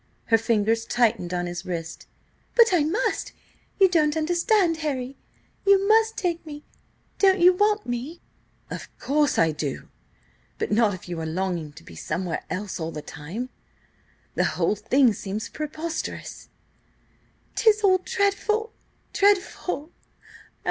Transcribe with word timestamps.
Her 0.29 0.37
fingers 0.39 0.83
tightened 0.87 1.31
on 1.31 1.45
his 1.45 1.63
wrist. 1.63 2.07
"But 2.55 2.73
I 2.73 2.83
must! 2.83 3.33
You 3.79 3.87
don't 3.87 4.17
understand, 4.17 4.77
Harry! 4.77 5.15
You 5.63 5.87
must 5.87 6.17
take 6.17 6.43
me! 6.43 6.63
Don't 7.19 7.39
you 7.39 7.53
want 7.53 7.85
me?" 7.85 8.19
"Of 8.71 8.89
course 8.97 9.37
I 9.37 9.51
do, 9.51 9.89
but 10.57 10.71
not 10.71 10.95
if 10.95 11.07
you 11.07 11.19
are 11.21 11.25
longing 11.27 11.71
to 11.73 11.83
be 11.83 11.93
somewhere 11.95 12.43
else 12.49 12.79
all 12.79 12.89
the 12.91 13.03
time. 13.03 13.51
The 14.33 14.45
whole 14.57 14.75
thing 14.75 15.13
seems 15.13 15.49
preposterous!" 15.49 16.49
"'Tis 17.55 17.83
all 17.83 17.99
dreadful!–dreadful! 17.99 19.91